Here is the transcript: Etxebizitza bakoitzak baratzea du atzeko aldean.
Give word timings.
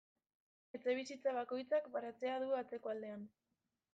Etxebizitza 0.77 1.33
bakoitzak 1.35 1.85
baratzea 1.97 2.39
du 2.45 2.49
atzeko 2.63 2.95
aldean. 2.97 3.29